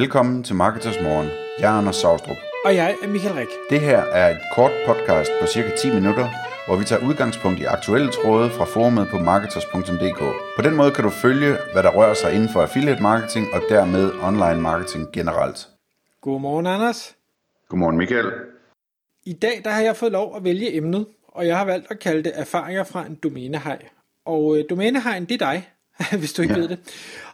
Velkommen 0.00 0.42
til 0.42 0.54
Marketers 0.54 1.00
Morgen. 1.02 1.28
Jeg 1.58 1.74
er 1.74 1.78
Anders 1.78 1.96
Saustrup. 1.96 2.36
Og 2.64 2.74
jeg 2.74 2.96
er 3.02 3.08
Michael 3.08 3.34
Rik. 3.34 3.48
Det 3.70 3.80
her 3.80 3.98
er 3.98 4.30
et 4.30 4.42
kort 4.54 4.72
podcast 4.86 5.30
på 5.40 5.46
cirka 5.46 5.70
10 5.76 5.94
minutter, 5.94 6.28
hvor 6.66 6.76
vi 6.76 6.84
tager 6.84 7.06
udgangspunkt 7.08 7.60
i 7.60 7.64
aktuelle 7.64 8.10
tråde 8.12 8.50
fra 8.50 8.64
forumet 8.64 9.08
på 9.10 9.18
marketers.dk. 9.18 10.20
På 10.56 10.62
den 10.62 10.76
måde 10.76 10.90
kan 10.90 11.04
du 11.04 11.10
følge, 11.10 11.56
hvad 11.72 11.82
der 11.82 11.90
rører 11.90 12.14
sig 12.14 12.34
inden 12.34 12.48
for 12.48 12.62
affiliate 12.62 13.02
marketing 13.02 13.46
og 13.54 13.60
dermed 13.68 14.12
online 14.22 14.60
marketing 14.60 15.12
generelt. 15.12 15.68
Godmorgen, 16.20 16.66
Anders. 16.66 17.16
Godmorgen, 17.68 17.96
Michael. 17.96 18.32
I 19.24 19.32
dag 19.32 19.60
der 19.64 19.70
har 19.70 19.82
jeg 19.82 19.96
fået 19.96 20.12
lov 20.12 20.36
at 20.36 20.44
vælge 20.44 20.76
emnet, 20.76 21.06
og 21.28 21.46
jeg 21.46 21.58
har 21.58 21.64
valgt 21.64 21.90
at 21.90 21.98
kalde 21.98 22.22
det 22.22 22.32
erfaringer 22.34 22.84
fra 22.84 23.06
en 23.06 23.14
domænehej. 23.22 23.78
Og 24.24 24.58
øh, 24.58 24.64
domænehejen, 24.70 25.24
det 25.24 25.42
er 25.42 25.46
dig, 25.50 25.68
hvis 26.18 26.32
du 26.32 26.42
ikke 26.42 26.54
ja. 26.54 26.60
ved 26.60 26.68
det. 26.68 26.78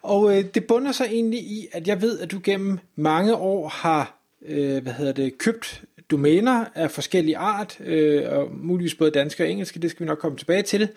Og 0.03 0.39
øh, 0.39 0.45
det 0.55 0.65
bunder 0.67 0.93
sig 0.93 1.07
egentlig 1.11 1.41
i, 1.41 1.69
at 1.73 1.89
jeg 1.89 2.03
ved, 2.03 2.19
at 2.19 2.31
du 2.31 2.41
gennem 2.45 2.79
mange 2.97 3.37
år 3.37 3.69
har 3.69 4.21
øh, 4.47 4.82
hvad 4.82 4.93
hedder 4.93 5.13
det, 5.13 5.39
købt 5.39 5.85
domæner 6.11 6.65
af 6.75 6.91
forskellige 6.91 7.37
art, 7.37 7.81
øh, 7.81 8.32
og 8.32 8.49
muligvis 8.53 8.95
både 8.95 9.11
danske 9.11 9.43
og 9.43 9.51
engelske, 9.51 9.81
det 9.81 9.91
skal 9.91 10.04
vi 10.04 10.09
nok 10.09 10.18
komme 10.18 10.39
tilbage 10.39 10.63
til, 10.63 10.89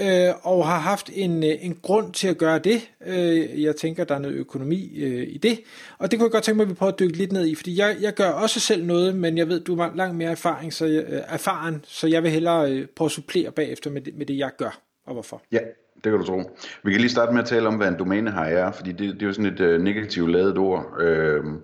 øh, 0.00 0.28
og 0.42 0.66
har 0.66 0.78
haft 0.78 1.10
en, 1.12 1.44
øh, 1.44 1.64
en 1.64 1.78
grund 1.82 2.12
til 2.12 2.28
at 2.28 2.38
gøre 2.38 2.58
det. 2.58 2.90
Øh, 3.06 3.62
jeg 3.62 3.76
tænker, 3.76 4.04
der 4.04 4.14
er 4.14 4.18
noget 4.18 4.34
økonomi 4.34 4.98
øh, 4.98 5.28
i 5.28 5.38
det, 5.38 5.60
og 5.98 6.10
det 6.10 6.18
kunne 6.18 6.26
jeg 6.26 6.32
godt 6.32 6.44
tænke 6.44 6.56
mig, 6.56 6.64
at 6.64 6.70
vi 6.70 6.74
prøver 6.74 6.92
at 6.92 6.98
dykke 6.98 7.16
lidt 7.16 7.32
ned 7.32 7.46
i, 7.46 7.54
fordi 7.54 7.78
jeg, 7.78 7.96
jeg 8.00 8.14
gør 8.14 8.30
også 8.30 8.60
selv 8.60 8.84
noget, 8.84 9.16
men 9.16 9.38
jeg 9.38 9.48
ved, 9.48 9.60
du 9.60 9.76
har 9.76 9.92
langt 9.94 10.16
mere 10.16 10.30
erfaring, 10.30 10.72
så 10.72 10.86
øh, 10.86 11.22
erfaren, 11.28 11.84
så 11.88 12.06
jeg 12.06 12.22
vil 12.22 12.30
hellere 12.30 12.72
øh, 12.72 12.86
prøve 12.96 13.06
at 13.06 13.12
supplere 13.12 13.52
bagefter 13.52 13.90
med 13.90 14.00
det, 14.00 14.14
med 14.16 14.26
det, 14.26 14.38
jeg 14.38 14.50
gør, 14.58 14.80
og 15.06 15.12
hvorfor. 15.12 15.42
Ja, 15.52 15.58
det 16.04 16.12
kan 16.12 16.20
du 16.20 16.26
tro. 16.26 16.42
Vi 16.82 16.90
kan 16.90 17.00
lige 17.00 17.10
starte 17.10 17.32
med 17.32 17.42
at 17.42 17.48
tale 17.48 17.68
om, 17.68 17.74
hvad 17.74 17.88
en 17.88 17.98
domænehaj 17.98 18.52
er, 18.52 18.70
fordi 18.70 18.92
det, 18.92 19.14
det 19.14 19.22
er 19.22 19.26
jo 19.26 19.32
sådan 19.32 19.52
et 19.52 19.60
øh, 19.60 19.80
negativt 19.80 20.30
lavet 20.30 20.58
ord. 20.58 21.00
Øhm, 21.00 21.54
øh, 21.54 21.60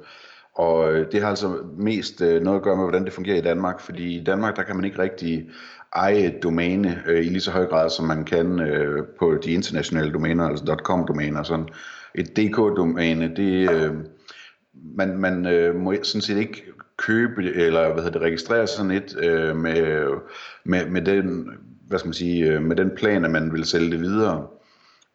og 0.54 0.92
det 1.12 1.22
har 1.22 1.28
altså 1.28 1.56
mest 1.76 2.22
øh, 2.22 2.42
noget 2.42 2.58
at 2.58 2.62
gøre 2.62 2.76
med, 2.76 2.84
hvordan 2.84 3.04
det 3.04 3.12
fungerer 3.12 3.38
i 3.38 3.40
Danmark, 3.40 3.80
fordi 3.80 4.20
i 4.20 4.24
Danmark, 4.24 4.56
der 4.56 4.62
kan 4.62 4.76
man 4.76 4.84
ikke 4.84 4.98
rigtig 4.98 5.50
eje 5.94 6.18
et 6.18 6.42
domæne 6.42 7.02
øh, 7.06 7.26
i 7.26 7.28
lige 7.28 7.40
så 7.40 7.50
høj 7.50 7.66
grad, 7.66 7.90
som 7.90 8.04
man 8.06 8.24
kan 8.24 8.60
øh, 8.60 9.06
på 9.18 9.34
de 9.44 9.50
internationale 9.50 10.12
domæner, 10.12 10.48
altså 10.48 10.76
.com-domæner. 10.82 11.42
Sådan. 11.42 11.68
Et 12.14 12.36
DK-domæne, 12.36 13.36
det, 13.36 13.70
øh, 13.70 13.94
man, 14.96 15.18
man 15.18 15.46
øh, 15.46 15.74
må 15.74 15.94
sådan 16.02 16.20
set 16.20 16.36
ikke 16.36 16.64
købe 16.96 17.54
eller 17.54 17.92
hvad 17.92 18.02
hedder 18.02 18.18
det, 18.18 18.26
registrere 18.26 18.66
sådan 18.66 18.90
et 18.90 19.16
øh, 19.22 19.56
med, 19.56 20.06
med, 20.64 20.86
med 20.86 21.02
den 21.02 21.50
hvad 21.88 21.98
skal 21.98 22.08
man 22.08 22.14
sige, 22.14 22.52
øh, 22.52 22.62
med 22.62 22.76
den 22.76 22.90
plan, 22.96 23.24
at 23.24 23.30
man 23.30 23.52
vil 23.52 23.64
sælge 23.64 23.90
det 23.90 24.00
videre. 24.00 24.46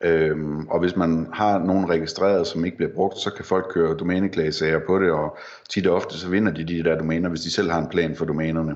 Øhm, 0.04 0.68
og 0.68 0.80
hvis 0.80 0.96
man 0.96 1.28
har 1.34 1.60
nogen 1.60 1.90
registreret, 1.90 2.48
som 2.48 2.66
ikke 2.66 2.78
bliver 2.78 2.94
brugt, 2.94 3.18
så 3.18 3.34
kan 3.34 3.46
folk 3.46 3.66
køre 3.74 3.98
domæneklagesager 3.98 4.80
på 4.88 5.00
det, 5.00 5.12
og 5.12 5.38
tit 5.70 5.88
og 5.88 5.96
ofte 5.96 6.18
så 6.18 6.30
vinder 6.30 6.52
de 6.52 6.64
de 6.64 6.84
der 6.84 6.98
domæner, 6.98 7.30
hvis 7.30 7.42
de 7.42 7.52
selv 7.52 7.72
har 7.72 7.80
en 7.80 7.90
plan 7.90 8.16
for 8.16 8.26
domænerne. 8.26 8.76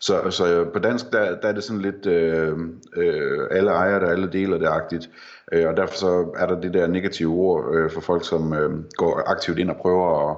Så, 0.00 0.30
så 0.30 0.64
på 0.72 0.78
dansk, 0.78 1.12
der, 1.12 1.40
der 1.40 1.48
er 1.48 1.52
det 1.52 1.64
sådan 1.64 1.82
lidt, 1.82 2.06
øh, 2.06 2.58
øh, 2.96 3.48
alle 3.50 3.70
ejer 3.70 3.98
der 3.98 4.06
alle 4.06 4.32
deler 4.32 4.58
det-agtigt, 4.58 5.10
øh, 5.52 5.68
og 5.68 5.76
derfor 5.76 5.94
så 5.94 6.32
er 6.36 6.46
der 6.46 6.60
det 6.60 6.74
der 6.74 6.86
negative 6.86 7.32
ord 7.32 7.74
øh, 7.74 7.90
for 7.90 8.00
folk, 8.00 8.28
som 8.28 8.52
øh, 8.52 8.70
går 8.96 9.22
aktivt 9.26 9.58
ind 9.58 9.70
og 9.70 9.76
prøver 9.76 10.30
at, 10.30 10.36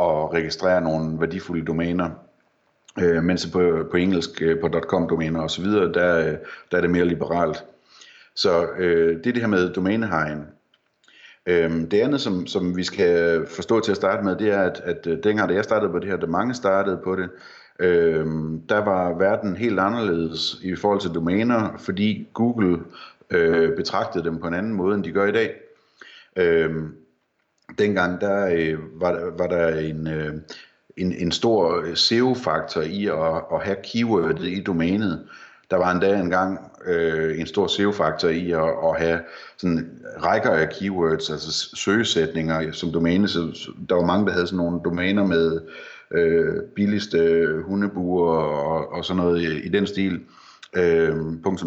at 0.00 0.32
registrere 0.32 0.80
nogle 0.80 1.20
værdifulde 1.20 1.64
domæner. 1.64 2.10
Øh, 3.00 3.22
mens 3.22 3.46
på, 3.46 3.86
på 3.90 3.96
engelsk, 3.96 4.42
øh, 4.42 4.60
på 4.60 4.68
.com-domæner 4.68 5.40
osv., 5.40 5.64
der, 5.64 6.18
øh, 6.18 6.36
der 6.70 6.76
er 6.76 6.80
det 6.80 6.90
mere 6.90 7.04
liberalt. 7.04 7.64
Så 8.34 8.66
øh, 8.78 9.16
det 9.16 9.26
er 9.26 9.32
det 9.32 9.42
her 9.42 9.48
med 9.48 9.72
domænehegn. 9.72 10.46
Øh, 11.46 11.70
det 11.70 11.94
andet, 11.94 12.20
som, 12.20 12.46
som 12.46 12.76
vi 12.76 12.84
skal 12.84 13.46
forstå 13.46 13.80
til 13.80 13.90
at 13.90 13.96
starte 13.96 14.24
med, 14.24 14.36
det 14.36 14.50
er, 14.50 14.62
at, 14.62 14.80
at 14.84 15.06
øh, 15.06 15.18
dengang 15.24 15.48
da 15.48 15.54
jeg 15.54 15.64
startede 15.64 15.92
på 15.92 15.98
det 15.98 16.08
her, 16.08 16.16
da 16.16 16.26
mange 16.26 16.54
startede 16.54 17.00
på 17.04 17.16
det, 17.16 17.30
øh, 17.78 18.26
der 18.68 18.84
var 18.84 19.18
verden 19.18 19.56
helt 19.56 19.80
anderledes 19.80 20.60
i 20.62 20.74
forhold 20.74 21.00
til 21.00 21.10
domæner, 21.10 21.76
fordi 21.78 22.28
Google 22.34 22.78
øh, 23.30 23.76
betragtede 23.76 24.24
dem 24.24 24.38
på 24.38 24.46
en 24.46 24.54
anden 24.54 24.74
måde, 24.74 24.94
end 24.94 25.04
de 25.04 25.12
gør 25.12 25.26
i 25.26 25.32
dag. 25.32 25.54
Øh, 26.36 26.74
dengang 27.78 28.20
der 28.20 28.46
øh, 28.46 28.78
var, 29.00 29.32
var 29.38 29.46
der 29.46 29.68
en, 29.68 30.08
øh, 30.08 30.34
en, 30.96 31.12
en 31.12 31.32
stor 31.32 31.80
øh, 31.80 31.96
SEO-faktor 31.96 32.80
i 32.80 33.06
at, 33.06 33.44
at 33.52 33.62
have 33.62 33.76
keywordet 33.92 34.46
i 34.46 34.62
domænet. 34.62 35.24
Der 35.70 35.76
var 35.76 35.92
endda 35.92 36.18
engang 36.18 36.58
øh, 36.86 37.40
en 37.40 37.46
stor 37.46 37.66
SEO-faktor 37.66 38.28
i 38.28 38.50
at, 38.50 38.68
at 38.84 38.98
have 38.98 39.20
sådan 39.56 39.90
rækker 40.22 40.50
af 40.50 40.68
keywords, 40.70 41.30
altså 41.30 41.68
søgesætninger 41.76 42.72
som 42.72 42.92
domæne. 42.92 43.28
Så 43.28 43.70
der 43.88 43.94
var 43.94 44.04
mange, 44.04 44.26
der 44.26 44.32
havde 44.32 44.46
sådan 44.46 44.56
nogle 44.56 44.80
domæner 44.84 45.26
med 45.26 45.60
øh, 46.10 46.62
billigste 46.76 47.46
hundebuer 47.66 48.36
og, 48.36 48.92
og 48.92 49.04
sådan 49.04 49.22
noget 49.22 49.42
i, 49.42 49.66
i 49.66 49.68
den 49.68 49.86
stil 49.86 50.14
øh, 50.14 50.20
Øh, 50.76 51.16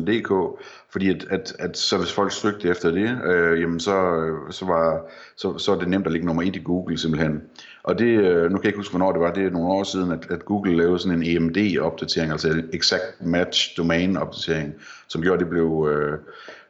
.dk, 0.08 0.60
fordi 0.90 1.10
at, 1.10 1.26
at, 1.30 1.56
at 1.60 1.78
så 1.78 1.98
hvis 1.98 2.12
folk 2.12 2.32
søgte 2.32 2.70
efter 2.70 2.92
det, 2.92 3.22
øh, 3.26 3.62
jamen 3.62 3.80
så, 3.80 4.16
øh, 4.16 4.52
så, 4.52 4.66
var, 4.66 5.02
så, 5.36 5.58
så 5.58 5.72
er 5.72 5.80
det 5.80 5.88
nemt 5.88 6.06
at 6.06 6.12
ligge 6.12 6.28
nummer 6.28 6.44
et 6.44 6.56
i 6.56 6.62
Google 6.64 6.98
simpelthen. 6.98 7.42
Og 7.84 8.00
det, 8.00 8.06
øh, 8.06 8.44
nu 8.44 8.58
kan 8.58 8.64
jeg 8.64 8.66
ikke 8.66 8.78
huske, 8.78 8.92
hvornår 8.92 9.12
det 9.12 9.22
var, 9.22 9.34
det 9.34 9.46
er 9.46 9.50
nogle 9.50 9.68
år 9.68 9.84
siden, 9.84 10.12
at, 10.12 10.28
at 10.30 10.46
Google 10.46 10.78
lavede 10.78 11.00
sådan 11.00 11.24
en 11.24 11.38
EMD-opdatering, 11.38 12.32
altså 12.32 12.50
en 12.50 12.70
Exact 12.74 13.26
Match 13.26 13.78
Domain-opdatering, 13.78 14.74
som 15.08 15.22
gjorde, 15.22 15.34
at 15.34 15.40
det 15.40 15.50
blev 15.50 15.88
øh, 15.92 16.20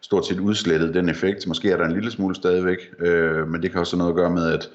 stort 0.01 0.25
set 0.25 0.39
udslettet, 0.39 0.93
den 0.93 1.09
effekt. 1.09 1.47
Måske 1.47 1.71
er 1.71 1.77
der 1.77 1.85
en 1.85 1.93
lille 1.93 2.11
smule 2.11 2.35
stadigvæk, 2.35 2.77
øh, 2.99 3.47
men 3.47 3.61
det 3.61 3.71
kan 3.71 3.79
også 3.79 3.95
have 3.95 3.99
noget 3.99 4.11
at 4.11 4.17
gøre 4.17 4.31
med, 4.31 4.53
at 4.53 4.69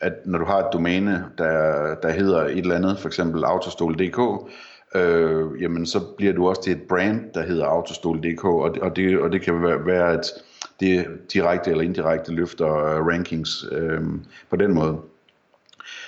at 0.00 0.26
når 0.26 0.38
du 0.38 0.44
har 0.44 0.58
et 0.58 0.72
domæne, 0.72 1.24
der, 1.38 1.94
der 1.94 2.10
hedder 2.10 2.44
et 2.44 2.58
eller 2.58 2.74
andet, 2.74 2.98
for 2.98 3.08
eksempel 3.08 3.44
autostol.dk, 3.44 4.50
øh, 4.96 5.62
jamen 5.62 5.86
så 5.86 6.00
bliver 6.16 6.32
du 6.32 6.48
også 6.48 6.62
til 6.62 6.72
et 6.72 6.82
brand, 6.82 7.20
der 7.34 7.42
hedder 7.42 7.66
autostol.dk, 7.66 8.44
og 8.44 8.74
det, 8.74 8.82
og 8.82 8.96
det, 8.96 9.18
og 9.18 9.32
det 9.32 9.42
kan 9.42 9.62
være, 9.62 9.86
være 9.86 10.12
at 10.12 10.26
det 10.80 11.06
direkte 11.32 11.70
eller 11.70 11.84
indirekte 11.84 12.32
løfter 12.32 12.74
øh, 12.74 13.06
rankings 13.06 13.64
øh, 13.72 14.00
på 14.50 14.56
den 14.56 14.74
måde. 14.74 14.98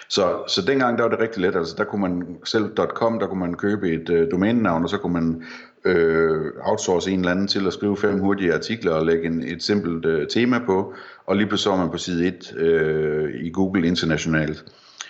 Så, 0.08 0.42
så 0.48 0.62
dengang 0.66 0.98
der 0.98 1.04
var 1.04 1.10
det 1.10 1.20
rigtig 1.20 1.42
let, 1.42 1.56
altså 1.56 1.74
der 1.78 1.84
kunne 1.84 2.02
man 2.02 2.36
selv 2.44 2.76
.com, 2.76 3.18
der 3.18 3.26
kunne 3.26 3.40
man 3.40 3.54
købe 3.54 3.90
et 3.92 4.10
øh, 4.10 4.30
domænenavn, 4.30 4.84
og 4.84 4.90
så 4.90 4.98
kunne 4.98 5.12
man 5.12 5.42
øh, 5.84 6.52
outsource 6.60 7.10
en 7.10 7.18
eller 7.18 7.32
anden 7.32 7.48
til 7.48 7.66
at 7.66 7.72
skrive 7.72 7.96
fem 7.96 8.18
hurtige 8.18 8.54
artikler 8.54 8.92
og 8.92 9.06
lægge 9.06 9.26
en, 9.26 9.42
et 9.42 9.62
simpelt 9.62 10.04
øh, 10.04 10.28
tema 10.28 10.58
på, 10.66 10.94
og 11.26 11.36
lige 11.36 11.46
pludselig 11.46 11.70
var 11.70 11.78
man 11.78 11.90
på 11.90 11.98
side 11.98 12.26
1 12.26 12.54
øh, 12.56 13.34
i 13.40 13.50
Google 13.50 13.86
internationalt. 13.86 14.64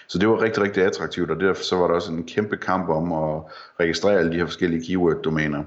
Så 0.09 0.19
det 0.19 0.29
var 0.29 0.43
rigtig, 0.43 0.63
rigtig 0.63 0.83
attraktivt, 0.83 1.31
og 1.31 1.41
derfor 1.41 1.63
så 1.63 1.77
var 1.77 1.87
der 1.87 1.95
også 1.95 2.13
en 2.13 2.25
kæmpe 2.25 2.57
kamp 2.57 2.89
om 2.89 3.13
at 3.13 3.43
registrere 3.81 4.19
alle 4.19 4.33
de 4.33 4.37
her 4.37 4.47
forskellige 4.47 4.85
keyword-domæner. 4.85 5.65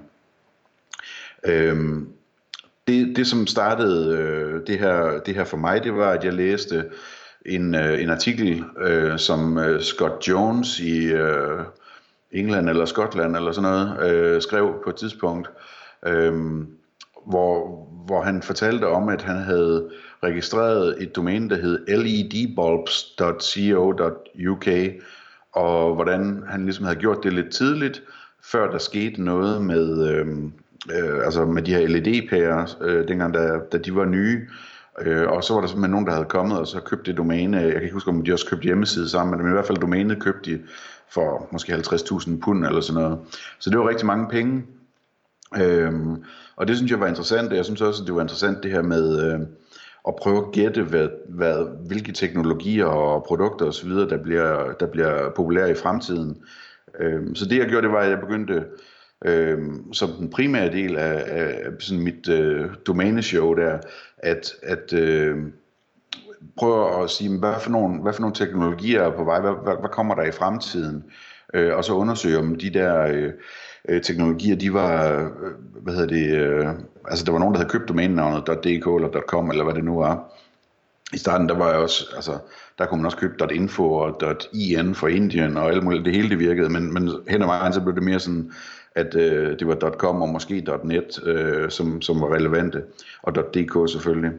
Øhm, 1.46 2.10
det, 2.88 3.16
det, 3.16 3.28
som 3.28 3.48
startede 3.48 4.18
øh, 4.18 4.68
det, 4.68 4.80
her, 4.80 5.20
det 5.20 5.36
her 5.36 5.44
for 5.44 5.58
mig, 5.58 5.84
det 5.84 5.96
var, 5.96 6.12
at 6.12 6.24
jeg 6.24 6.34
læste 6.34 6.86
en, 7.46 7.76
øh, 7.76 8.02
en 8.02 8.10
artikel, 8.10 8.64
øh, 8.82 9.20
som 9.20 9.58
øh, 9.58 9.82
Scott 9.82 10.28
Jones 10.28 10.80
i 10.80 11.06
øh, 11.06 11.60
England 12.32 12.70
eller 12.70 12.86
Skotland 12.86 13.36
eller 13.36 13.52
sådan 13.52 13.72
noget, 13.72 14.12
øh, 14.12 14.42
skrev 14.42 14.82
på 14.84 14.90
et 14.90 14.96
tidspunkt, 14.96 15.50
øh, 16.06 16.34
hvor, 17.28 17.88
hvor 18.06 18.22
han 18.22 18.42
fortalte 18.42 18.88
om, 18.88 19.10
at 19.10 19.22
han 19.22 19.38
havde 19.38 19.90
registreret 20.24 21.04
et 21.04 21.16
domæne, 21.16 21.50
der 21.50 21.56
hed 21.56 21.88
ledbulbs.co.uk, 21.88 24.68
og 25.54 25.96
hvordan 25.96 26.44
han 26.48 26.64
ligesom 26.64 26.86
havde 26.86 27.00
gjort 27.00 27.24
det 27.24 27.34
lidt 27.34 27.50
tidligt, 27.50 28.04
før 28.44 28.72
der 28.72 28.78
skete 28.78 29.24
noget 29.24 29.62
med, 29.62 30.12
øh, 30.12 30.28
øh, 30.92 31.26
altså 31.26 31.46
med 31.46 31.62
de 31.62 31.74
her 31.74 31.88
LED-pærer, 31.88 32.78
øh, 32.82 33.08
dengang 33.08 33.34
da, 33.34 33.60
da 33.72 33.78
de 33.78 33.96
var 33.96 34.06
nye, 34.06 34.48
Øh, 35.02 35.32
og 35.32 35.44
så 35.44 35.54
var 35.54 35.62
der 35.62 35.68
simpelthen 35.68 35.92
nogen, 35.92 36.06
der 36.06 36.14
havde 36.14 36.26
kommet 36.26 36.60
og 36.60 36.68
så 36.68 36.80
købt 36.80 37.06
det 37.06 37.18
domæne. 37.18 37.58
Jeg 37.58 37.72
kan 37.72 37.82
ikke 37.82 37.94
huske, 37.94 38.10
om 38.10 38.24
de 38.24 38.34
også 38.34 38.50
købte 38.50 38.64
hjemmeside 38.64 39.10
sammen, 39.10 39.38
men 39.38 39.48
i 39.48 39.54
hvert 39.54 39.66
fald 39.66 39.78
domænet 39.78 40.20
købte 40.20 40.52
de 40.52 40.62
for 41.14 41.48
måske 41.52 41.74
50.000 41.74 42.40
pund 42.44 42.66
eller 42.66 42.82
sådan 42.82 43.02
noget. 43.02 43.20
Så 43.60 43.70
det 43.70 43.80
var 43.80 43.90
rigtig 43.90 44.06
mange 44.06 44.28
penge. 44.30 44.64
Øhm, 45.58 46.24
og 46.56 46.68
det 46.68 46.76
synes 46.76 46.92
jeg 46.92 47.00
var 47.00 47.08
interessant, 47.08 47.50
og 47.50 47.56
jeg 47.56 47.66
synes 47.66 47.82
også, 47.82 48.04
at 48.04 48.08
det 48.08 48.16
var 48.16 48.22
interessant 48.22 48.64
det 48.64 48.72
her 48.72 48.82
med 48.82 49.24
øh, 49.24 49.40
at 50.08 50.16
prøve 50.16 50.38
at 50.38 50.52
gætte, 50.52 50.84
hvad, 50.84 51.08
hvad, 51.30 51.66
hvilke 51.88 52.12
teknologier 52.12 52.86
og 52.86 53.24
produkter 53.24 53.66
osv., 53.66 53.90
der 53.90 54.18
bliver, 54.18 54.74
der 54.74 54.86
bliver 54.86 55.30
populære 55.30 55.72
i 55.72 55.76
fremtiden. 55.76 56.38
Øhm, 57.00 57.36
så 57.36 57.46
det 57.46 57.58
jeg 57.58 57.68
gjorde, 57.68 57.88
det 57.88 57.94
var, 57.94 58.00
at 58.00 58.10
jeg 58.10 58.20
begyndte 58.20 58.64
øh, 59.26 59.60
som 59.94 60.10
den 60.10 60.30
primære 60.30 60.72
del 60.72 60.98
af, 60.98 61.24
af 61.28 61.72
sådan 61.80 62.04
mit 62.04 62.30
øh, 62.30 62.70
domæneshow 62.88 63.54
der, 63.54 63.80
at, 64.18 64.54
at 64.64 64.94
øh, 64.94 65.38
prøve 66.58 67.04
at 67.04 67.10
sige, 67.10 67.40
hvad 67.40 67.54
for, 67.62 67.70
nogle, 67.70 68.02
hvad 68.02 68.14
for 68.14 68.22
nogle 68.22 68.36
teknologier 68.36 69.02
er 69.02 69.18
på 69.18 69.24
vej, 69.24 69.42
hvad, 69.42 69.54
hvad, 69.64 69.76
hvad 69.80 69.90
kommer 69.90 70.16
der 70.16 70.24
i 70.24 70.32
fremtiden, 70.32 71.04
øh, 71.54 71.76
og 71.76 71.84
så 71.84 71.94
undersøge 71.94 72.38
om 72.38 72.56
de 72.56 72.70
der 72.70 73.02
øh, 73.02 73.32
øh, 73.90 74.02
teknologier, 74.02 74.56
de 74.56 74.74
var, 74.74 75.12
øh, 75.12 75.28
hvad 75.84 75.94
hedder 75.94 76.08
det, 76.08 76.38
øh, 76.38 76.68
altså 77.08 77.26
der 77.26 77.32
var 77.32 77.40
nogen, 77.40 77.54
der 77.54 77.60
havde 77.60 77.72
købt 77.72 77.90
domænenavnet 77.90 78.48
.dk 78.48 78.88
eller 78.88 79.22
.com, 79.28 79.50
eller 79.50 79.64
hvad 79.64 79.74
det 79.74 79.84
nu 79.84 79.98
var, 80.00 80.34
i 81.14 81.18
starten, 81.18 81.50
der 81.50 81.58
var 81.58 81.70
jeg 81.70 81.78
også, 81.78 82.06
altså, 82.16 82.32
der 82.78 82.86
kunne 82.86 82.98
man 82.98 83.06
også 83.06 83.18
købe 83.18 83.54
.info 83.54 83.94
og 83.94 84.22
.in 84.54 84.96
for 84.96 85.08
Indien 85.08 85.58
og 85.58 85.70
alt 85.70 85.84
muligt, 85.84 86.06
det 86.06 86.16
hele 86.16 86.30
det 86.30 86.40
virkede, 86.40 86.70
men, 86.70 86.94
men 86.94 87.10
hen 87.28 87.42
ad 87.42 87.48
vejen, 87.48 87.74
så 87.74 87.82
blev 87.82 87.96
det 87.96 88.04
mere 88.04 88.20
sådan, 88.20 88.52
at 88.96 89.16
øh, 89.16 89.60
det 89.60 89.68
var 89.68 89.76
.com 89.98 90.22
og 90.22 90.30
måske 90.30 90.66
.net, 90.84 91.24
øh, 91.26 91.70
som, 91.70 92.02
som 92.02 92.22
var 92.22 92.34
relevante, 92.34 92.84
og 93.22 93.36
.dk 93.36 93.92
selvfølgelig. 93.92 94.32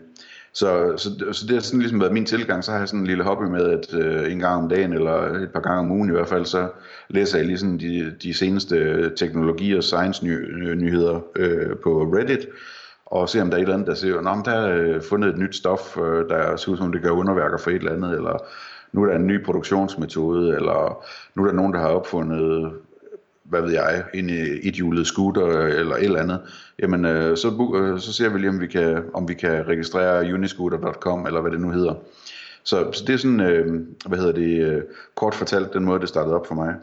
Så, 0.55 0.97
så, 0.97 1.33
så 1.33 1.47
det 1.47 1.55
har 1.55 1.61
sådan 1.61 1.81
ligesom 1.81 2.01
været 2.01 2.13
min 2.13 2.27
tilgang, 2.27 2.65
så 2.65 2.71
har 2.73 2.79
jeg 2.79 2.89
sådan 2.89 3.01
en 3.01 3.07
lille 3.07 3.25
hobby 3.25 3.45
med, 3.45 3.65
at 3.65 3.95
øh, 3.95 4.33
en 4.33 4.39
gang 4.39 4.63
om 4.63 4.69
dagen, 4.69 4.93
eller 4.93 5.15
et 5.15 5.51
par 5.53 5.61
gange 5.61 5.79
om 5.79 5.91
ugen 5.91 6.09
i 6.09 6.13
hvert 6.13 6.29
fald, 6.29 6.45
så 6.45 6.69
læser 7.09 7.39
jeg 7.39 7.47
ligesom 7.47 7.79
de, 7.79 8.15
de 8.23 8.35
seneste 8.35 9.11
teknologi- 9.17 9.77
og 9.77 9.85
science-nyheder 9.85 11.21
øh, 11.37 11.77
på 11.77 12.03
Reddit, 12.03 12.47
og 13.07 13.29
ser 13.29 13.43
om 13.43 13.51
der 13.51 13.57
er 13.57 13.59
et 13.59 13.63
eller 13.63 13.75
andet, 13.75 13.89
der 13.89 13.95
siger, 13.95 14.19
at 14.19 14.45
der 14.45 14.53
er 14.53 14.77
øh, 14.77 15.03
fundet 15.03 15.29
et 15.29 15.39
nyt 15.39 15.57
stof, 15.57 15.99
øh, 15.99 16.29
der 16.29 16.57
ser 16.57 16.73
ud 16.73 16.77
som 16.77 16.93
det 16.93 17.03
gør 17.03 17.11
underværker 17.11 17.59
for 17.59 17.71
et 17.71 17.77
eller 17.77 17.93
andet, 17.93 18.13
eller 18.13 18.39
nu 18.93 19.03
er 19.03 19.07
der 19.07 19.17
en 19.17 19.27
ny 19.27 19.45
produktionsmetode, 19.45 20.55
eller 20.57 21.05
nu 21.35 21.43
er 21.43 21.47
der 21.47 21.55
nogen, 21.55 21.73
der 21.73 21.81
har 21.81 21.89
opfundet 21.89 22.73
hvad 23.53 23.63
ved 23.63 23.73
jeg, 23.73 24.05
en 24.15 24.31
ethjulet 24.63 25.07
scooter 25.07 25.47
eller 25.47 25.95
et 25.95 26.05
eller 26.05 26.21
andet, 26.21 26.41
jamen 26.79 27.05
øh, 27.05 27.37
så, 27.37 27.73
øh, 27.77 28.01
så 28.01 28.13
ser 28.13 28.29
vi 28.29 28.39
lige, 28.39 28.49
om 28.49 28.61
vi 28.61 28.67
kan, 28.67 29.05
om 29.15 29.29
vi 29.29 29.35
kan 29.35 29.69
registrere 29.69 30.35
uniscooter.com, 30.35 31.27
eller 31.27 31.41
hvad 31.41 31.53
det 31.53 31.61
nu 31.61 31.71
hedder. 31.71 31.95
Så, 32.65 32.93
så 32.93 33.05
det 33.07 33.13
er 33.13 33.17
sådan, 33.17 33.41
øh, 33.41 33.87
hvad 34.07 34.19
hedder 34.19 34.33
det, 34.33 34.61
øh, 34.67 34.83
kort 35.15 35.35
fortalt, 35.35 35.73
den 35.73 35.85
måde, 35.85 36.01
det 36.01 36.09
startede 36.09 36.35
op 36.35 36.47
for 36.47 36.55
mig. 36.55 36.75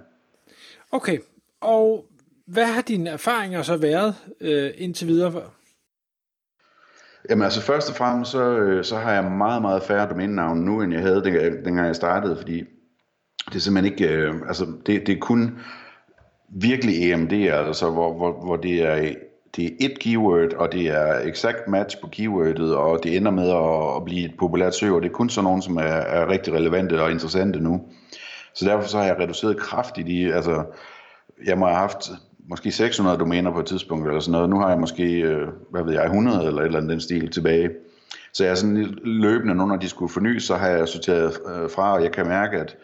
Okay, 0.92 1.18
og 1.62 2.06
hvad 2.46 2.66
har 2.66 2.82
dine 2.82 3.10
erfaringer 3.10 3.62
så 3.62 3.78
været 3.78 4.16
øh, 4.42 4.72
indtil 4.78 5.08
videre? 5.08 5.44
Jamen 7.30 7.44
altså 7.44 7.62
først 7.62 7.90
og 7.90 7.96
fremmest, 7.96 8.32
så, 8.32 8.58
øh, 8.58 8.84
så 8.84 8.96
har 8.96 9.14
jeg 9.14 9.24
meget, 9.24 9.62
meget 9.62 9.84
færre 9.84 10.10
domænenavne 10.10 10.66
nu, 10.66 10.82
end 10.82 10.94
jeg 10.94 11.02
havde, 11.02 11.24
dengang, 11.24 11.66
dengang 11.66 11.88
jeg 11.88 11.96
startede, 11.96 12.38
fordi 12.38 12.64
det 13.50 13.56
er 13.56 13.60
simpelthen 13.60 13.94
ikke, 13.94 14.08
øh, 14.14 14.34
altså 14.48 14.66
det, 14.86 15.08
det 15.08 15.16
er 15.16 15.20
kun 15.20 15.60
virkelig 16.52 17.12
EMD, 17.12 17.34
altså 17.34 17.90
hvor, 17.90 18.14
hvor, 18.14 18.32
hvor 18.46 18.56
det 18.56 18.82
er 18.82 19.14
det 19.56 19.66
er 19.66 19.70
et 19.80 20.00
keyword, 20.00 20.54
og 20.54 20.72
det 20.72 20.88
er 20.88 21.20
exakt 21.20 21.68
match 21.68 22.02
på 22.02 22.08
keywordet, 22.12 22.76
og 22.76 23.04
det 23.04 23.18
ender 23.18 23.32
med 23.32 23.50
at, 23.50 23.96
at 23.96 24.06
blive 24.06 24.26
et 24.26 24.38
populært 24.40 24.76
søg, 24.76 25.02
det 25.02 25.06
er 25.06 25.14
kun 25.14 25.30
sådan 25.30 25.44
nogen, 25.44 25.62
som 25.62 25.78
er, 25.78 25.82
er 25.82 26.30
rigtig 26.30 26.54
relevante 26.54 27.04
og 27.04 27.12
interessante 27.12 27.60
nu. 27.60 27.82
Så 28.54 28.66
derfor 28.66 28.88
så 28.88 28.98
har 28.98 29.06
jeg 29.06 29.20
reduceret 29.20 29.58
kraftigt 29.58 30.10
i, 30.10 30.30
altså, 30.30 30.64
jeg 31.46 31.58
må 31.58 31.66
have 31.66 31.78
haft 31.78 32.10
måske 32.50 32.72
600 32.72 33.18
domæner 33.18 33.52
på 33.52 33.60
et 33.60 33.66
tidspunkt 33.66 34.08
eller 34.08 34.20
sådan 34.20 34.32
noget. 34.32 34.50
Nu 34.50 34.60
har 34.60 34.70
jeg 34.70 34.80
måske, 34.80 35.22
øh, 35.22 35.48
hvad 35.72 35.84
ved 35.84 35.94
jeg, 35.94 36.04
100 36.04 36.48
eller 36.48 36.62
et 36.62 36.66
eller 36.66 36.78
andet 36.78 36.92
den 36.92 37.02
stil 37.02 37.32
tilbage. 37.32 37.70
Så 38.34 38.44
jeg 38.44 38.52
er 38.52 38.56
sådan 38.56 38.98
løbende, 39.04 39.56
når 39.56 39.76
de 39.76 39.90
skulle 39.90 40.14
fornyes, 40.14 40.44
så 40.44 40.56
har 40.56 40.68
jeg 40.68 40.88
sorteret 40.88 41.26
øh, 41.26 41.70
fra, 41.70 41.94
og 41.94 42.04
jeg 42.04 42.12
kan 42.12 42.28
mærke, 42.28 42.58
at 42.58 42.78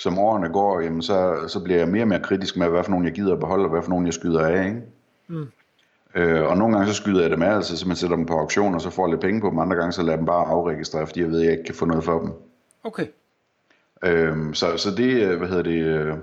som 0.00 0.18
årene 0.18 0.48
går, 0.48 0.80
jamen 0.80 1.02
så, 1.02 1.34
så 1.48 1.60
bliver 1.60 1.78
jeg 1.78 1.88
mere 1.88 2.02
og 2.02 2.08
mere 2.08 2.20
kritisk 2.20 2.56
med, 2.56 2.68
hvad 2.68 2.84
for 2.84 2.90
nogen 2.90 3.04
jeg 3.04 3.14
gider 3.14 3.32
at 3.32 3.40
beholde, 3.40 3.64
og 3.64 3.70
hvad 3.70 3.82
for 3.82 3.90
nogen 3.90 4.06
jeg 4.06 4.14
skyder 4.14 4.46
af. 4.46 4.64
Ikke? 4.64 4.82
Mm. 5.28 5.46
Øh, 6.14 6.46
og 6.46 6.56
nogle 6.56 6.76
gange 6.76 6.92
så 6.92 7.02
skyder 7.02 7.20
jeg 7.20 7.30
dem 7.30 7.42
af, 7.42 7.54
altså 7.54 7.76
så 7.76 7.88
man 7.88 7.96
sætter 7.96 8.16
dem 8.16 8.26
på 8.26 8.38
auktion, 8.38 8.74
og 8.74 8.80
så 8.80 8.90
får 8.90 9.06
jeg 9.06 9.10
lidt 9.10 9.20
penge 9.20 9.40
på 9.40 9.50
dem. 9.50 9.58
Andre 9.58 9.76
gange 9.76 9.92
så 9.92 10.02
lader 10.02 10.16
dem 10.16 10.26
bare 10.26 10.46
afregistrere, 10.46 11.06
fordi 11.06 11.20
jeg 11.20 11.30
ved, 11.30 11.40
at 11.40 11.44
jeg 11.44 11.52
ikke 11.52 11.64
kan 11.64 11.74
få 11.74 11.84
noget 11.84 12.04
for 12.04 12.20
dem. 12.20 12.32
Okay. 12.84 13.06
Øh, 14.04 14.36
så, 14.52 14.76
så 14.76 14.90
det, 14.96 15.22
øh, 15.22 15.38
hvad 15.38 15.48
hedder 15.48 15.62
det, 15.62 15.84
øh, 15.84 16.16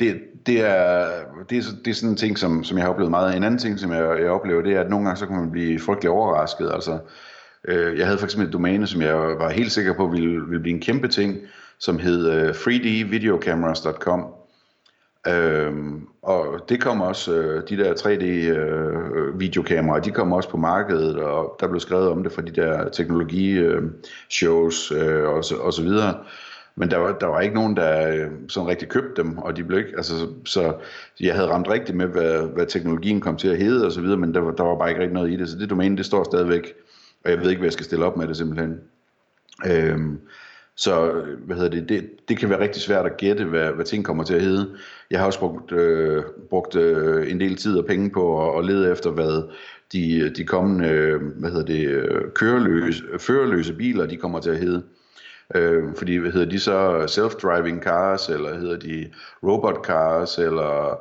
det, 0.00 0.20
det, 0.46 0.60
er, 0.60 1.08
det, 1.50 1.58
er, 1.58 1.62
det 1.84 1.90
er 1.90 1.94
sådan 1.94 2.10
en 2.10 2.16
ting, 2.16 2.38
som, 2.38 2.64
som 2.64 2.78
jeg 2.78 2.84
har 2.84 2.92
oplevet 2.92 3.10
meget. 3.10 3.36
En 3.36 3.44
anden 3.44 3.58
ting, 3.58 3.78
som 3.78 3.92
jeg, 3.92 4.20
jeg 4.20 4.30
oplever, 4.30 4.62
det 4.62 4.72
er, 4.72 4.80
at 4.80 4.90
nogle 4.90 5.06
gange 5.06 5.18
så 5.18 5.26
kan 5.26 5.36
man 5.36 5.50
blive 5.50 5.80
frygtelig 5.80 6.10
overrasket. 6.10 6.70
Altså, 6.74 6.98
øh, 7.68 7.98
jeg 7.98 8.06
havde 8.06 8.18
for 8.18 8.26
eksempel 8.26 8.46
et 8.46 8.52
domæne, 8.52 8.86
som 8.86 9.02
jeg 9.02 9.16
var 9.16 9.50
helt 9.50 9.72
sikker 9.72 9.92
på 9.92 10.06
ville, 10.06 10.40
ville 10.40 10.60
blive 10.60 10.74
en 10.74 10.82
kæmpe 10.82 11.08
ting, 11.08 11.38
som 11.82 11.98
hed 11.98 12.30
øh, 12.30 12.50
3dvideocameras.com. 12.50 14.26
Øhm, 15.28 16.06
og 16.22 16.64
det 16.68 16.80
kom 16.80 17.00
også, 17.00 17.34
øh, 17.34 17.62
de 17.68 17.76
der 17.76 17.94
3D 17.94 18.24
øh, 18.24 19.40
videokameraer, 19.40 20.00
de 20.00 20.10
kom 20.10 20.32
også 20.32 20.48
på 20.48 20.56
markedet, 20.56 21.16
og 21.16 21.56
der 21.60 21.68
blev 21.68 21.80
skrevet 21.80 22.08
om 22.08 22.22
det 22.22 22.32
fra 22.32 22.42
de 22.42 22.50
der 22.50 22.88
teknologi 22.88 23.50
øh, 23.50 23.82
shows 24.30 24.92
øh, 24.92 25.28
og, 25.28 25.44
så, 25.44 25.56
og 25.56 25.72
så 25.72 25.82
videre. 25.82 26.14
Men 26.76 26.90
der 26.90 26.96
var, 26.96 27.12
der 27.12 27.26
var 27.26 27.40
ikke 27.40 27.54
nogen, 27.54 27.76
der 27.76 28.08
øh, 28.08 28.30
sådan 28.48 28.68
rigtig 28.68 28.88
købte 28.88 29.22
dem, 29.22 29.38
og 29.38 29.56
de 29.56 29.64
blev 29.64 29.78
ikke, 29.78 29.92
altså, 29.96 30.28
så 30.44 30.74
jeg 31.20 31.34
havde 31.34 31.48
ramt 31.48 31.68
rigtigt 31.68 31.96
med, 31.96 32.06
hvad, 32.06 32.54
hvad 32.54 32.66
teknologien 32.66 33.20
kom 33.20 33.36
til 33.36 33.48
at 33.48 33.58
hedde 33.58 33.86
og 33.86 33.92
så 33.92 34.00
videre, 34.00 34.16
men 34.16 34.34
der 34.34 34.40
var, 34.40 34.50
der 34.50 34.64
var 34.64 34.78
bare 34.78 34.88
ikke 34.88 35.00
rigtig 35.00 35.14
noget 35.14 35.32
i 35.32 35.36
det, 35.36 35.48
så 35.48 35.58
det 35.58 35.70
domæne, 35.70 35.96
det 35.96 36.06
står 36.06 36.24
stadigvæk, 36.24 36.74
og 37.24 37.30
jeg 37.30 37.40
ved 37.40 37.50
ikke, 37.50 37.60
hvad 37.60 37.66
jeg 37.66 37.72
skal 37.72 37.84
stille 37.84 38.04
op 38.04 38.16
med 38.16 38.28
det 38.28 38.36
simpelthen. 38.36 38.80
Øhm, 39.66 40.20
så 40.76 41.12
øh, 41.12 41.38
hvad 41.46 41.56
hedder 41.56 41.70
det, 41.70 41.88
det, 41.88 42.10
det 42.28 42.38
kan 42.38 42.50
være 42.50 42.60
rigtig 42.60 42.82
svært 42.82 43.06
at 43.06 43.16
gætte, 43.16 43.44
hvad, 43.44 43.72
hvad 43.72 43.84
ting 43.84 44.04
kommer 44.04 44.24
til 44.24 44.34
at 44.34 44.42
hedde. 44.42 44.76
Jeg 45.10 45.18
har 45.18 45.26
også 45.26 45.38
brugt, 45.38 45.72
øh, 45.72 46.22
brugt 46.50 46.76
øh, 46.76 47.30
en 47.30 47.40
del 47.40 47.56
tid 47.56 47.78
og 47.78 47.86
penge 47.86 48.10
på 48.10 48.50
at, 48.50 48.58
at 48.58 48.64
lede 48.64 48.92
efter, 48.92 49.10
hvad 49.10 49.48
de, 49.92 50.30
de 50.30 50.44
kommende 50.44 50.88
øh, 50.88 51.22
hvad 51.22 51.50
hedder 51.50 51.66
det, 51.66 51.88
øh, 51.88 52.32
køreløse, 52.34 53.02
førerløse 53.18 53.72
biler 53.72 54.06
de 54.06 54.16
kommer 54.16 54.40
til 54.40 54.50
at 54.50 54.58
hedde. 54.58 54.82
Øh, 55.54 55.82
fordi 55.96 56.16
hvad 56.16 56.30
hedder 56.30 56.50
de 56.50 56.60
så 56.60 57.04
self-driving 57.04 57.82
cars, 57.82 58.28
eller 58.28 58.58
hedder 58.58 58.78
de 58.78 59.10
robot 59.42 59.86
cars, 59.86 60.38
eller 60.38 60.98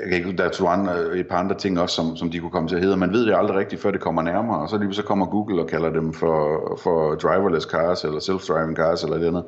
jeg 0.00 0.08
kan 0.08 0.18
ikke, 0.18 0.38
der 0.38 0.44
er 0.44 0.50
to 0.50 0.66
andre, 0.66 1.16
et 1.16 1.28
par 1.28 1.38
andre 1.38 1.54
ting 1.54 1.80
også, 1.80 1.94
som, 1.94 2.16
som 2.16 2.30
de 2.30 2.38
kunne 2.38 2.50
komme 2.50 2.68
til 2.68 2.76
at 2.76 2.82
hedde. 2.82 2.96
Man 2.96 3.12
ved 3.12 3.26
det 3.26 3.34
aldrig 3.36 3.56
rigtigt, 3.56 3.82
før 3.82 3.90
det 3.90 4.00
kommer 4.00 4.22
nærmere, 4.22 4.58
og 4.58 4.68
så 4.68 4.78
lige 4.78 4.94
så 4.94 5.02
kommer 5.02 5.26
Google 5.26 5.62
og 5.62 5.68
kalder 5.68 5.90
dem 5.90 6.12
for, 6.12 6.78
for 6.82 7.14
driverless 7.14 7.66
cars, 7.66 8.04
eller 8.04 8.20
self-driving 8.20 8.74
cars, 8.74 9.04
eller 9.04 9.18
det 9.18 9.26
andet. 9.26 9.44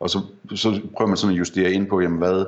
Og 0.00 0.10
så, 0.10 0.18
så 0.54 0.80
prøver 0.96 1.08
man 1.08 1.16
sådan 1.16 1.34
at 1.34 1.38
justere 1.38 1.72
ind 1.72 1.86
på, 1.86 2.00
jamen 2.00 2.18
hvad, 2.18 2.44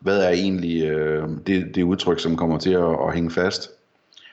hvad 0.00 0.22
er 0.22 0.30
egentlig 0.30 0.84
øh, 0.84 1.28
det, 1.46 1.74
det 1.74 1.82
udtryk, 1.82 2.20
som 2.20 2.36
kommer 2.36 2.58
til 2.58 2.72
at, 2.72 2.96
at 3.06 3.14
hænge 3.14 3.30
fast. 3.30 3.70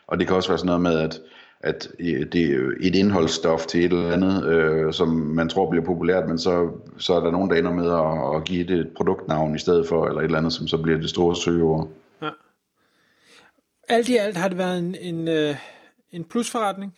Og 0.07 0.19
det 0.19 0.27
kan 0.27 0.35
også 0.35 0.49
være 0.49 0.57
sådan 0.57 0.67
noget 0.67 0.81
med, 0.81 0.99
at 0.99 1.21
at 1.65 1.87
øh, 1.99 2.25
det 2.31 2.41
er 2.41 2.71
et 2.81 2.95
indholdsstof 2.95 3.65
til 3.65 3.85
et 3.85 3.93
eller 3.93 4.11
andet, 4.11 4.45
øh, 4.45 4.93
som 4.93 5.09
man 5.09 5.49
tror 5.49 5.69
bliver 5.69 5.85
populært, 5.85 6.27
men 6.27 6.39
så, 6.39 6.69
så 6.97 7.13
er 7.13 7.19
der 7.19 7.31
nogen, 7.31 7.49
der 7.49 7.55
ender 7.55 7.73
med 7.73 7.91
at, 7.91 8.35
at 8.35 8.43
give 8.43 8.67
det 8.67 8.79
et 8.79 8.89
produktnavn 8.97 9.55
i 9.55 9.59
stedet 9.59 9.87
for, 9.87 10.07
eller 10.07 10.19
et 10.19 10.25
eller 10.25 10.37
andet, 10.37 10.53
som 10.53 10.67
så 10.67 10.77
bliver 10.77 10.97
det 10.99 11.09
store 11.09 11.35
søgeord. 11.35 11.87
Alt 13.89 14.09
i 14.09 14.17
alt 14.17 14.37
har 14.37 14.47
det 14.47 14.57
været 14.57 14.79
en, 14.79 14.95
en, 15.01 15.27
øh, 15.27 15.55
en 16.11 16.23
plusforretning? 16.23 16.95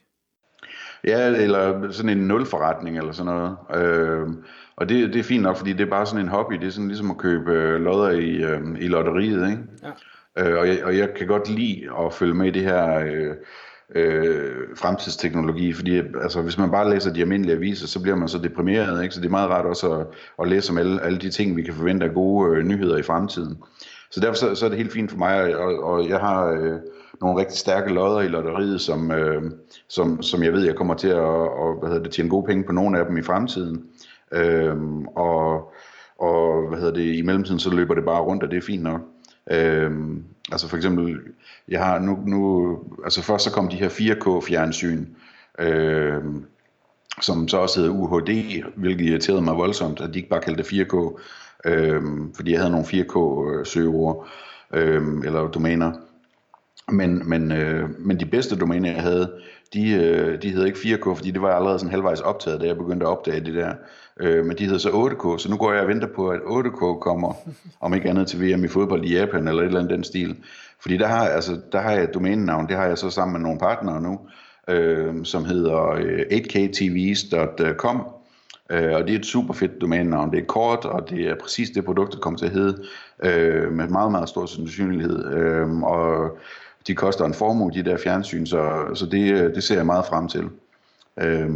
Ja, 1.03 1.27
eller 1.27 1.91
sådan 1.91 2.17
en 2.17 2.27
nulforretning 2.27 2.97
eller 2.97 3.11
sådan 3.11 3.33
noget. 3.33 3.57
Øh, 3.75 4.27
og 4.75 4.89
det, 4.89 5.13
det 5.13 5.19
er 5.19 5.23
fint 5.23 5.43
nok, 5.43 5.57
fordi 5.57 5.73
det 5.73 5.81
er 5.81 5.89
bare 5.89 6.05
sådan 6.05 6.21
en 6.25 6.31
hobby. 6.31 6.53
Det 6.53 6.67
er 6.67 6.71
sådan 6.71 6.87
ligesom 6.87 7.11
at 7.11 7.17
købe 7.17 7.51
øh, 7.51 7.81
lodder 7.81 8.09
i, 8.09 8.35
øh, 8.43 8.61
i 8.79 8.87
lotteriet, 8.87 9.49
ikke? 9.49 9.63
Ja. 9.83 10.49
Øh, 10.49 10.59
og, 10.59 10.67
jeg, 10.67 10.83
og 10.83 10.97
jeg 10.97 11.13
kan 11.13 11.27
godt 11.27 11.49
lide 11.49 11.89
at 11.99 12.13
følge 12.13 12.33
med 12.33 12.47
i 12.47 12.51
det 12.51 12.63
her... 12.63 12.99
Øh, 12.99 13.35
øh, 13.95 14.55
fremtidsteknologi, 14.75 15.73
fordi 15.73 15.97
altså, 15.97 16.41
hvis 16.41 16.57
man 16.57 16.71
bare 16.71 16.89
læser 16.89 17.13
de 17.13 17.21
almindelige 17.21 17.55
aviser, 17.55 17.87
så 17.87 18.01
bliver 18.01 18.15
man 18.15 18.27
så 18.27 18.37
deprimeret, 18.37 19.03
ikke? 19.03 19.15
så 19.15 19.21
det 19.21 19.27
er 19.27 19.31
meget 19.31 19.49
rart 19.49 19.65
også 19.65 19.91
at, 19.91 20.07
at 20.41 20.47
læse 20.47 20.71
om 20.71 20.77
alle, 20.77 21.01
alle 21.01 21.19
de 21.19 21.29
ting, 21.29 21.57
vi 21.57 21.61
kan 21.61 21.73
forvente 21.73 22.05
af 22.05 22.13
gode 22.13 22.57
øh, 22.57 22.63
nyheder 22.63 22.97
i 22.97 23.03
fremtiden. 23.03 23.57
Så 24.11 24.19
derfor 24.19 24.35
så, 24.35 24.55
så 24.55 24.65
er 24.65 24.69
det 24.69 24.77
helt 24.77 24.93
fint 24.93 25.11
for 25.11 25.17
mig, 25.17 25.57
og, 25.57 25.83
og 25.83 26.09
jeg 26.09 26.19
har 26.19 26.45
øh, 26.45 26.79
nogle 27.21 27.39
rigtig 27.39 27.57
stærke 27.57 27.93
lodder 27.93 28.21
i 28.21 28.27
lotteriet, 28.27 28.81
som, 28.81 29.11
øh, 29.11 29.51
som, 29.87 30.21
som 30.21 30.43
jeg 30.43 30.53
ved, 30.53 30.65
jeg 30.65 30.75
kommer 30.75 30.93
til 30.93 31.07
at 31.07 31.19
og, 31.19 31.79
hvad 31.79 31.89
hedder 31.89 32.03
det, 32.03 32.11
tjene 32.11 32.29
gode 32.29 32.45
penge 32.45 32.63
på 32.63 32.71
nogle 32.71 32.99
af 32.99 33.05
dem 33.05 33.17
i 33.17 33.21
fremtiden. 33.21 33.83
Øh, 34.31 34.75
og, 35.15 35.73
og 36.19 36.67
hvad 36.69 36.79
hedder 36.79 36.93
det, 36.93 37.15
i 37.15 37.21
mellemtiden 37.21 37.59
så 37.59 37.69
løber 37.69 37.95
det 37.95 38.05
bare 38.05 38.21
rundt, 38.21 38.43
og 38.43 38.51
det 38.51 38.57
er 38.57 38.61
fint 38.61 38.83
nok. 38.83 39.01
Øh, 39.51 39.91
altså 40.51 40.67
for 40.67 40.77
eksempel, 40.77 41.19
jeg 41.67 41.85
har 41.85 41.99
nu, 41.99 42.19
nu 42.25 42.71
altså 43.03 43.21
først 43.21 43.43
så 43.43 43.51
kom 43.51 43.69
de 43.69 43.77
her 43.77 43.89
4K 43.89 44.47
fjernsyn, 44.47 45.05
øh, 45.59 46.23
som 47.21 47.47
så 47.47 47.57
også 47.57 47.79
hedder 47.79 47.93
UHD, 47.93 48.63
hvilket 48.75 49.05
irriterede 49.05 49.41
mig 49.41 49.55
voldsomt, 49.55 50.01
at 50.01 50.13
de 50.13 50.19
ikke 50.19 50.29
bare 50.29 50.41
kaldte 50.41 50.63
det 50.63 50.69
4K, 50.69 51.19
øh, 51.65 52.03
fordi 52.35 52.51
jeg 52.51 52.59
havde 52.59 52.71
nogle 52.71 52.85
4K 52.85 53.49
øh, 53.49 53.65
søgeord, 53.65 54.27
øh, 54.73 55.03
eller 55.25 55.47
domæner. 55.47 55.91
Men, 56.91 57.29
men, 57.29 57.51
øh, 57.51 57.89
men 57.99 58.19
de 58.19 58.25
bedste 58.25 58.55
domæner, 58.55 58.91
jeg 58.91 59.01
havde, 59.01 59.31
de, 59.73 59.91
øh, 59.91 60.41
de 60.41 60.49
hed 60.49 60.65
ikke 60.65 60.79
4K, 60.79 61.15
fordi 61.15 61.31
det 61.31 61.41
var 61.41 61.55
allerede 61.55 61.79
sådan 61.79 61.91
halvvejs 61.91 62.21
optaget, 62.21 62.61
da 62.61 62.65
jeg 62.65 62.77
begyndte 62.77 63.05
at 63.05 63.09
opdage 63.09 63.45
det 63.45 63.53
der. 63.53 63.73
Øh, 64.19 64.45
men 64.45 64.57
de 64.57 64.63
hedder 64.63 64.77
så 64.77 64.89
8K, 64.89 65.37
så 65.37 65.49
nu 65.49 65.57
går 65.57 65.73
jeg 65.73 65.81
og 65.81 65.87
venter 65.87 66.07
på, 66.15 66.29
at 66.29 66.39
8K 66.39 66.99
kommer, 66.99 67.33
om 67.81 67.93
ikke 67.93 68.09
andet 68.09 68.27
til 68.27 68.41
VM 68.41 68.63
i 68.63 68.67
fodbold 68.67 69.05
i 69.05 69.17
Japan, 69.17 69.47
eller 69.47 69.61
et 69.61 69.67
eller 69.67 69.79
andet 69.79 69.93
den 69.93 70.03
stil. 70.03 70.35
Fordi 70.81 70.97
der 70.97 71.07
har, 71.07 71.27
altså, 71.27 71.59
der 71.71 71.81
har 71.81 71.91
jeg 71.91 72.03
et 72.03 72.13
domænenavn, 72.13 72.67
det 72.67 72.77
har 72.77 72.85
jeg 72.85 72.97
så 72.97 73.09
sammen 73.09 73.33
med 73.33 73.41
nogle 73.41 73.59
partnere 73.59 74.01
nu, 74.01 74.19
øh, 74.69 75.15
som 75.23 75.45
hedder 75.45 75.89
øh, 75.89 76.19
8ktvs.com, 76.31 78.07
øh, 78.69 78.95
og 78.95 79.07
det 79.07 79.15
er 79.15 79.19
et 79.19 79.25
super 79.25 79.53
fedt 79.53 79.81
domænenavn. 79.81 80.31
Det 80.31 80.39
er 80.39 80.45
kort, 80.45 80.85
og 80.85 81.09
det 81.09 81.27
er 81.27 81.35
præcis 81.35 81.69
det 81.69 81.85
produkt, 81.85 82.13
der 82.13 82.19
kommer 82.19 82.37
til 82.37 82.45
at 82.45 82.51
hedde, 82.51 82.83
øh, 83.23 83.71
med 83.71 83.87
meget, 83.87 84.11
meget 84.11 84.29
stor 84.29 84.45
sandsynlighed. 84.45 85.33
Øh, 85.33 85.81
og 85.81 86.37
de 86.87 86.95
koster 86.95 87.25
en 87.25 87.33
formue, 87.33 87.71
de 87.71 87.83
der 87.83 87.97
fjernsyn, 87.97 88.45
så, 88.45 88.85
så 88.93 89.05
det, 89.05 89.31
øh, 89.33 89.55
det 89.55 89.63
ser 89.63 89.75
jeg 89.75 89.85
meget 89.85 90.05
frem 90.05 90.27
til. 90.27 90.49
Øh, 91.19 91.49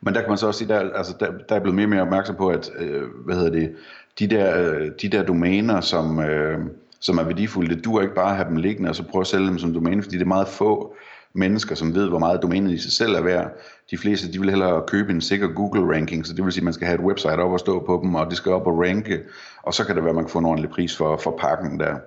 Men 0.00 0.14
der 0.14 0.20
kan 0.20 0.28
man 0.28 0.38
så 0.38 0.46
også 0.46 0.58
sige, 0.58 0.68
der, 0.68 0.90
altså, 0.94 1.14
der, 1.20 1.32
der 1.48 1.54
er 1.54 1.60
blevet 1.60 1.74
mere 1.76 1.86
og 1.86 1.90
mere 1.90 2.02
opmærksom 2.02 2.36
på, 2.36 2.48
at 2.48 2.70
øh, 2.78 3.02
hvad 3.24 3.34
hedder 3.36 3.50
det, 3.50 3.74
de 4.18 4.26
der, 4.26 4.70
øh, 4.70 4.90
de 5.02 5.08
der 5.08 5.22
domæner, 5.22 5.80
som, 5.80 6.20
øh, 6.20 6.58
som 7.00 7.18
er 7.18 7.22
værdifulde, 7.24 7.74
det 7.74 7.84
dur 7.84 8.02
ikke 8.02 8.14
bare 8.14 8.30
at 8.30 8.36
have 8.36 8.48
dem 8.48 8.56
liggende, 8.56 8.88
og 8.88 8.96
så 8.96 9.02
prøve 9.02 9.20
at 9.20 9.26
sælge 9.26 9.46
dem 9.46 9.58
som 9.58 9.74
domæne, 9.74 10.02
fordi 10.02 10.16
det 10.16 10.22
er 10.22 10.26
meget 10.28 10.48
få 10.48 10.96
mennesker, 11.36 11.74
som 11.74 11.94
ved, 11.94 12.08
hvor 12.08 12.18
meget 12.18 12.42
domænet 12.42 12.72
i 12.72 12.78
sig 12.78 12.92
selv 12.92 13.14
er 13.14 13.20
værd. 13.20 13.52
De 13.90 13.98
fleste, 13.98 14.32
de 14.32 14.40
vil 14.40 14.50
hellere 14.50 14.84
købe 14.86 15.12
en 15.12 15.20
sikker 15.20 15.48
Google-ranking, 15.48 16.26
så 16.26 16.32
det 16.32 16.44
vil 16.44 16.52
sige, 16.52 16.60
at 16.60 16.64
man 16.64 16.72
skal 16.72 16.86
have 16.86 16.98
et 17.00 17.04
website 17.04 17.30
op 17.30 17.52
og 17.52 17.60
stå 17.60 17.86
på 17.86 18.00
dem, 18.02 18.14
og 18.14 18.26
det 18.26 18.36
skal 18.36 18.52
op 18.52 18.66
og 18.66 18.78
ranke, 18.78 19.22
og 19.62 19.74
så 19.74 19.86
kan 19.86 19.96
det 19.96 20.04
være, 20.04 20.10
at 20.10 20.14
man 20.14 20.24
kan 20.24 20.30
få 20.30 20.38
en 20.38 20.44
ordentlig 20.44 20.70
pris 20.70 20.96
for, 20.96 21.16
for 21.16 21.36
pakken 21.40 21.80
der. 21.80 21.98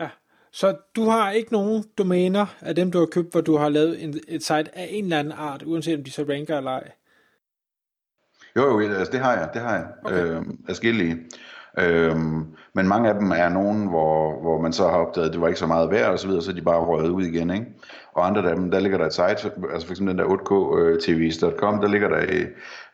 Ja, 0.00 0.08
så 0.52 0.76
du 0.96 1.08
har 1.08 1.30
ikke 1.30 1.52
nogen 1.52 1.84
domæner 1.98 2.46
af 2.60 2.74
dem, 2.74 2.90
du 2.90 2.98
har 2.98 3.06
købt, 3.06 3.32
hvor 3.32 3.40
du 3.40 3.56
har 3.56 3.68
lavet 3.68 4.04
en, 4.04 4.20
et 4.28 4.42
site 4.42 4.78
af 4.78 4.88
en 4.90 5.04
eller 5.04 5.18
anden 5.18 5.34
art, 5.36 5.62
uanset 5.66 5.98
om 5.98 6.04
de 6.04 6.10
så 6.10 6.22
ranker 6.28 6.56
eller 6.56 6.70
ej? 6.70 6.90
Jo, 8.56 8.80
jo, 8.80 8.90
altså 8.94 9.12
det 9.12 9.20
har 9.20 9.36
jeg, 9.36 9.50
det 9.54 9.62
har 9.62 9.74
jeg. 9.74 9.86
Okay. 10.04 10.24
Øh, 10.24 10.42
adskillige. 10.68 11.18
Øhm, 11.82 12.46
men 12.74 12.88
mange 12.88 13.08
af 13.08 13.14
dem 13.14 13.30
er 13.30 13.48
nogen, 13.48 13.86
hvor, 13.86 14.40
hvor 14.40 14.60
man 14.60 14.72
så 14.72 14.88
har 14.88 14.96
opdaget, 14.96 15.26
at 15.26 15.32
det 15.32 15.40
var 15.40 15.48
ikke 15.48 15.60
så 15.60 15.66
meget 15.66 15.90
værd 15.90 16.12
og 16.12 16.18
så 16.18 16.26
videre, 16.26 16.42
så 16.42 16.52
de 16.52 16.62
bare 16.62 16.80
røget 16.80 17.10
ud 17.10 17.24
igen. 17.24 17.50
Ikke? 17.50 17.66
Og 18.12 18.26
andre 18.26 18.50
af 18.50 18.56
dem, 18.56 18.70
der 18.70 18.80
ligger 18.80 18.98
der 18.98 19.06
et 19.06 19.12
site, 19.12 19.50
altså 19.72 19.86
for 19.86 19.90
eksempel 19.92 20.08
den 20.08 20.18
der 20.18 20.24
8ktvs.com, 20.24 21.74
øh, 21.74 21.82
der 21.82 21.88
ligger 21.88 22.08
der 22.08 22.22
i 22.22 22.46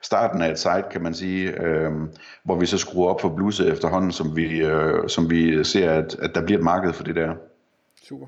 starten 0.02 0.42
af 0.42 0.50
et 0.50 0.58
site, 0.58 0.84
kan 0.90 1.02
man 1.02 1.14
sige, 1.14 1.62
øhm, 1.62 2.08
hvor 2.44 2.56
vi 2.56 2.66
så 2.66 2.78
skruer 2.78 3.10
op 3.10 3.20
for 3.20 3.28
bluse 3.28 3.66
efterhånden, 3.66 4.12
som 4.12 4.36
vi, 4.36 4.58
øh, 4.58 5.08
som 5.08 5.30
vi 5.30 5.64
ser, 5.64 5.90
at, 5.90 6.16
at 6.22 6.34
der 6.34 6.44
bliver 6.44 6.58
et 6.58 6.64
marked 6.64 6.92
for 6.92 7.04
det 7.04 7.14
der. 7.14 7.34
Super. 8.08 8.26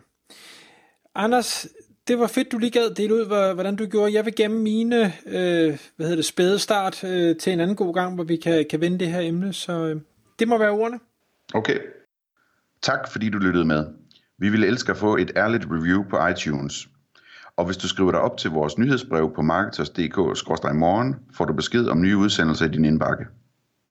Anders, 1.15 1.67
det 2.09 2.19
var 2.19 2.27
fedt, 2.27 2.53
du 2.53 2.59
lige 2.59 2.71
gad 2.71 2.91
dele 2.91 3.15
ud, 3.15 3.55
hvordan 3.55 3.77
du 3.77 3.87
gjorde. 3.87 4.15
Jeg 4.15 4.25
vil 4.25 4.35
gemme 4.35 4.63
mine 4.63 5.13
øh, 5.27 5.79
hvad 5.97 6.07
hedder 6.07 6.17
det, 6.17 6.25
spæde 6.25 6.59
start 6.59 7.05
øh, 7.05 7.37
til 7.37 7.53
en 7.53 7.61
anden 7.61 7.77
god 7.77 7.95
gang, 7.95 8.15
hvor 8.15 8.25
vi 8.25 8.37
kan, 8.37 8.67
kan 8.71 8.81
vende 8.81 8.99
det 8.99 9.09
her 9.09 9.21
emne. 9.21 9.53
Så 9.53 9.73
øh, 9.73 10.01
det 10.39 10.49
må 10.49 10.59
være 10.59 10.71
ordene. 10.71 11.01
Okay. 11.55 11.79
Tak 12.83 13.09
fordi 13.13 13.31
du 13.31 13.39
lyttede 13.39 13.65
med. 13.65 13.87
Vi 14.39 14.49
ville 14.49 14.67
elske 14.67 14.93
at 14.93 14.99
få 14.99 15.17
et 15.17 15.33
ærligt 15.37 15.67
review 15.71 16.05
på 16.11 16.27
iTunes. 16.27 16.89
Og 17.57 17.65
hvis 17.65 17.77
du 17.77 17.89
skriver 17.89 18.11
dig 18.11 18.21
op 18.21 18.37
til 18.39 18.51
vores 18.51 18.79
nyhedsbrev 18.79 19.35
på 19.35 19.43
marketers.dk-morgen, 19.43 21.17
får 21.35 21.45
du 21.45 21.53
besked 21.53 21.89
om 21.89 22.01
nye 22.01 22.17
udsendelser 22.17 22.67
i 22.67 22.69
din 22.69 22.85
indbakke. 22.85 23.27